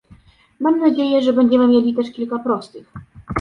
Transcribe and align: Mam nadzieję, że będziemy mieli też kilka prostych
Mam 0.59 0.79
nadzieję, 0.79 1.21
że 1.21 1.33
będziemy 1.33 1.67
mieli 1.67 1.93
też 1.95 2.11
kilka 2.11 2.39
prostych 2.39 2.93